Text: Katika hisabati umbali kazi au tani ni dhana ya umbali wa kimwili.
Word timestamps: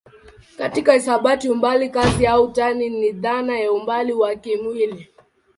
Katika 0.57 0.93
hisabati 0.93 1.49
umbali 1.49 1.89
kazi 1.89 2.27
au 2.27 2.51
tani 2.53 2.89
ni 2.89 3.11
dhana 3.11 3.59
ya 3.59 3.71
umbali 3.73 4.13
wa 4.13 4.35
kimwili. 4.35 5.07